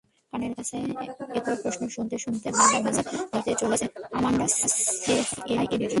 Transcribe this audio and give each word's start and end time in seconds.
কানের 0.33 0.53
কাছে 0.55 0.75
একই 1.37 1.55
প্রশ্ন 1.63 1.83
শুনতে 1.87 2.15
শুনতে 2.17 2.47
ভাজা 2.51 2.79
ভাজা 2.85 3.01
দশা 3.01 3.25
হতে 3.33 3.51
চলেছে 3.55 3.85
আমান্ডা 4.17 4.45
সেফ্রায়েডের। 5.05 5.81